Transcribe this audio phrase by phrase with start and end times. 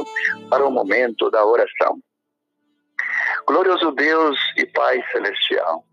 [0.00, 1.98] então para o momento da oração.
[3.46, 5.84] Glorioso Deus e Pai Celestial,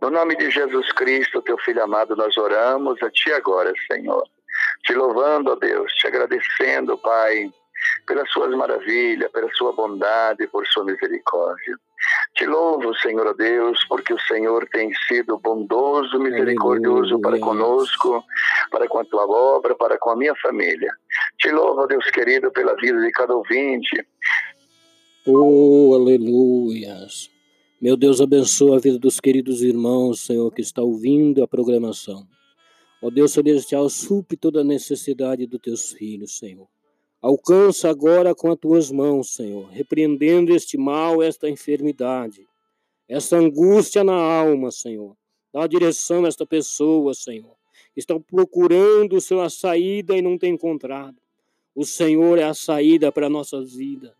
[0.00, 4.24] no nome de Jesus Cristo, teu Filho amado, nós oramos a Ti agora, Senhor.
[4.84, 7.50] Te louvando, ó Deus, te agradecendo, Pai,
[8.06, 11.78] pelas Suas maravilhas, pela Sua bondade, por Sua misericórdia.
[12.34, 18.22] Te louvo, Senhor Deus, porque o Senhor tem sido bondoso, misericordioso para conosco,
[18.70, 20.92] para com a tua obra, para com a minha família.
[21.46, 24.04] Te louvo, Deus querido, pela vida de cada ouvinte.
[25.24, 27.30] Oh, aleluias.
[27.80, 32.26] Meu Deus, abençoa a vida dos queridos irmãos, Senhor, que está ouvindo a programação.
[33.00, 36.66] Ó Deus Celestial, supre toda a necessidade dos teus filhos, Senhor.
[37.22, 42.44] Alcança agora com as tuas mãos, Senhor, repreendendo este mal, esta enfermidade,
[43.08, 45.16] essa angústia na alma, Senhor.
[45.54, 47.54] Dá direção a esta pessoa, Senhor.
[47.96, 51.24] Está procurando a saída e não tem encontrado.
[51.76, 54.16] O Senhor é a saída para a nossa vida.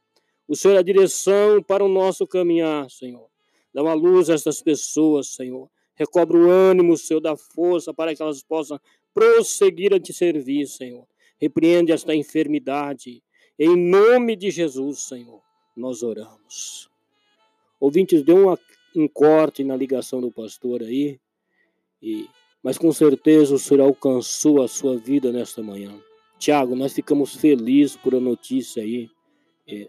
[0.47, 3.29] O Senhor é a direção para o nosso caminhar, Senhor.
[3.73, 5.69] Dá uma luz a estas pessoas, Senhor.
[5.95, 8.79] Recobre o ânimo, Senhor, da força para que elas possam
[9.15, 11.07] prosseguir a te servir, Senhor
[11.39, 13.23] Repreende esta enfermidade.
[13.59, 15.41] Em nome de Jesus, Senhor,
[15.75, 16.91] nós oramos.
[17.81, 18.59] Ouvintes, deu
[18.95, 21.19] um corte na ligação do pastor aí,
[22.03, 22.27] e,
[22.63, 25.99] mas com certeza o Senhor alcançou a sua vida nesta manhã.
[26.39, 29.09] Tiago, nós ficamos felizes por a notícia aí
[29.67, 29.89] é,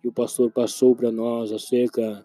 [0.00, 2.24] que o pastor passou para nós acerca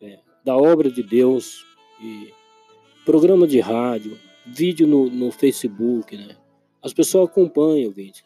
[0.00, 1.64] é, da obra de Deus
[2.00, 2.32] e
[3.04, 6.36] programa de rádio, vídeo no, no Facebook, né?
[6.82, 8.24] As pessoas acompanham, ouvinte.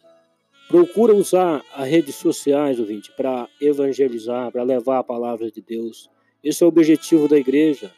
[0.69, 6.11] Procura usar as redes sociais, ouvinte, para evangelizar, para levar a palavra de Deus.
[6.43, 7.93] Esse é o objetivo da igreja,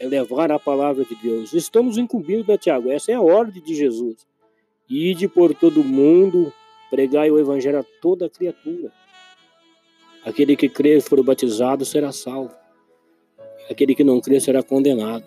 [0.00, 1.52] é levar a palavra de Deus.
[1.52, 2.90] Estamos incumbidos, né, Tiago?
[2.90, 4.26] Essa é a ordem de Jesus.
[4.88, 6.52] Ide por todo mundo,
[6.90, 8.92] pregai o evangelho a toda criatura.
[10.24, 12.54] Aquele que crer e for batizado será salvo.
[13.70, 15.24] Aquele que não crer será condenado.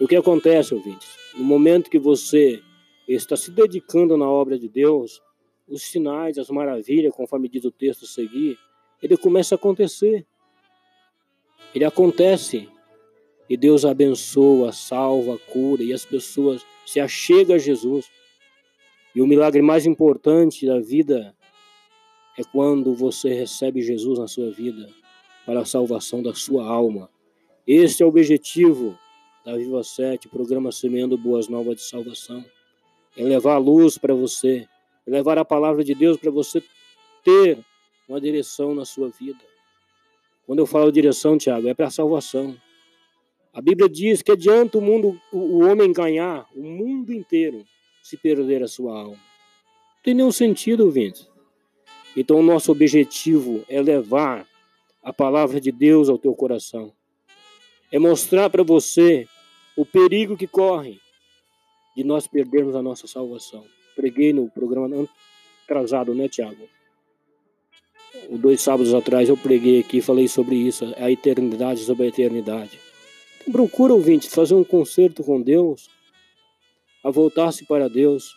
[0.00, 1.06] O que acontece, ouvinte?
[1.36, 2.62] No momento que você
[3.08, 5.20] está se dedicando na obra de Deus,
[5.68, 8.58] os sinais, as maravilhas, conforme diz o texto a seguir,
[9.02, 10.26] ele começa a acontecer.
[11.74, 12.68] Ele acontece.
[13.48, 18.10] E Deus abençoa, salva, cura, e as pessoas se achegam a Jesus.
[19.16, 21.34] E o milagre mais importante da vida
[22.36, 24.90] é quando você recebe Jesus na sua vida
[25.46, 27.08] para a salvação da sua alma.
[27.66, 28.94] Este é o objetivo
[29.42, 32.44] da Viva 7, programa Semeando Boas Novas de Salvação
[33.16, 34.68] é levar a luz para você,
[35.06, 36.62] é levar a palavra de Deus para você
[37.24, 37.58] ter
[38.06, 39.42] uma direção na sua vida.
[40.44, 42.54] Quando eu falo direção, Tiago, é para a salvação.
[43.50, 47.64] A Bíblia diz que adianta o mundo, o homem ganhar o mundo inteiro
[48.06, 49.16] se perder a sua alma.
[49.16, 51.28] Não tem nenhum sentido, ouvinte.
[52.16, 54.46] Então, nosso objetivo é levar
[55.02, 56.92] a palavra de Deus ao teu coração.
[57.90, 59.26] É mostrar para você
[59.76, 61.00] o perigo que corre
[61.96, 63.64] de nós perdermos a nossa salvação.
[63.96, 65.08] Preguei no programa
[65.64, 66.68] atrasado, né, Tiago?
[68.30, 72.78] Dois sábados atrás eu preguei aqui, falei sobre isso, a eternidade sobre a eternidade.
[73.40, 75.90] Então, procura, ouvinte, fazer um concerto com Deus,
[77.06, 78.36] a voltar-se para Deus,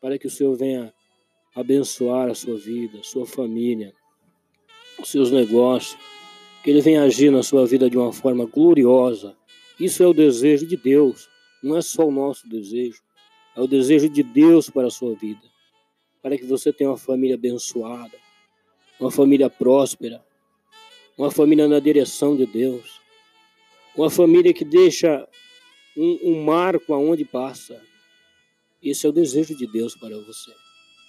[0.00, 0.92] para que o Senhor venha
[1.54, 3.94] abençoar a sua vida, sua família,
[4.98, 5.96] os seus negócios,
[6.64, 9.36] que Ele venha agir na sua vida de uma forma gloriosa.
[9.78, 11.28] Isso é o desejo de Deus.
[11.62, 13.00] Não é só o nosso desejo,
[13.54, 15.48] é o desejo de Deus para a sua vida.
[16.20, 18.18] Para que você tenha uma família abençoada,
[18.98, 20.24] uma família próspera,
[21.16, 23.00] uma família na direção de Deus,
[23.96, 25.24] uma família que deixa
[25.96, 27.80] um, um marco aonde passa.
[28.82, 30.52] Esse é o desejo de Deus para você.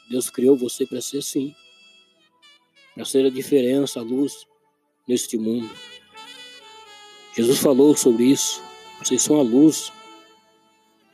[0.09, 1.53] Deus criou você para ser assim,
[2.95, 4.47] para ser a diferença, a luz
[5.07, 5.69] neste mundo.
[7.35, 8.63] Jesus falou sobre isso.
[8.99, 9.91] Vocês são a luz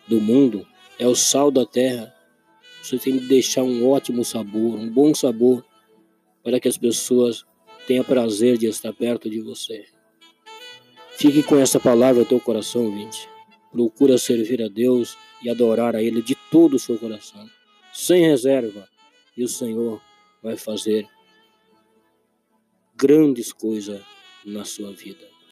[0.08, 0.66] do mundo,
[1.00, 2.14] é o sal da terra.
[2.82, 5.66] Você tem que deixar um ótimo sabor, um bom sabor,
[6.44, 7.46] para que as pessoas
[7.88, 9.86] tenham prazer de estar perto de você.
[11.18, 13.33] Fique com essa palavra no teu coração, ouvinte.
[13.74, 17.50] Procura servir a Deus e adorar a Ele de todo o seu coração,
[17.92, 18.88] sem reserva,
[19.36, 20.00] e o Senhor
[20.44, 21.08] vai fazer
[22.96, 24.00] grandes coisas
[24.46, 25.33] na sua vida.